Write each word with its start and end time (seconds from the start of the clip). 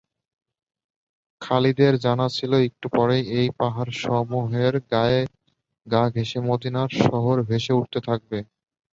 খালিদের 1.41 1.93
জানা 2.05 2.27
ছিল 2.29 2.51
একটু 2.67 2.87
পরেই 2.93 3.23
এই 3.39 3.47
পাহাড়সমূহের 3.59 4.73
গা 5.87 6.03
ঘেঁষে 6.13 6.39
মদীনার 6.47 6.89
শহর 7.03 7.35
ভেসে 7.49 7.73
উঠতে 7.79 7.99
থাকবে। 8.07 8.37